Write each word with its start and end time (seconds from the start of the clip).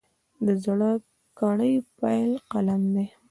د 0.45 0.47
زده 0.63 0.91
کړې 1.39 1.73
پیل 1.99 2.31
قلم 2.51 2.81
دی. 2.93 3.05